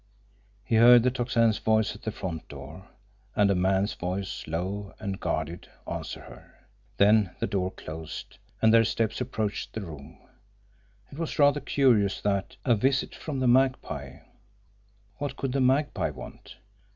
He 0.63 0.77
heard 0.77 1.03
the 1.03 1.11
Tocsin's 1.11 1.59
voice 1.59 1.93
at 1.95 2.01
the 2.01 2.11
front 2.11 2.49
door, 2.49 2.87
and 3.35 3.51
a 3.51 3.53
man's 3.55 3.93
voice, 3.93 4.47
low 4.47 4.95
and 4.99 5.19
guarded, 5.19 5.69
answer 5.87 6.21
her. 6.21 6.55
Then 6.97 7.35
the 7.37 7.45
door 7.45 7.69
closed, 7.69 8.39
and 8.63 8.73
their 8.73 8.83
steps 8.83 9.21
approached 9.21 9.73
the 9.73 9.81
room. 9.81 10.17
It 11.11 11.19
was 11.19 11.37
rather 11.37 11.59
curious, 11.59 12.19
that 12.21 12.55
a 12.65 12.73
visit 12.73 13.13
from 13.13 13.41
the 13.41 13.47
Magpie! 13.47 14.21
What 15.19 15.37
could 15.37 15.51
the 15.51 15.61
Magpie 15.61 16.09
want? 16.09 16.55